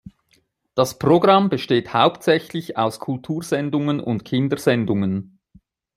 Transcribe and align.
Das 0.73 0.97
Programm 0.97 1.49
besteht 1.49 1.93
hauptsächlich 1.93 2.75
aus 2.75 2.99
Kultursendungen 2.99 3.99
und 3.99 4.25
Kindersendungen. 4.25 5.37